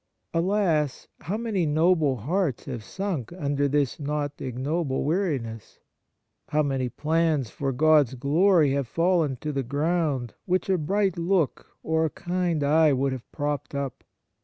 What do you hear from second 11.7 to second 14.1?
or a kind eye would have propped up